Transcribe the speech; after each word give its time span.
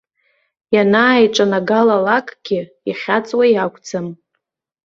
Ианааиҿанагалалакгьы 0.75 2.59
ихьаҵуа 2.89 3.45
иакәӡам. 3.49 4.07